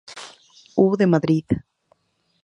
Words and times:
U. 0.83 0.97
de 0.97 1.05
Madrid. 1.05 1.45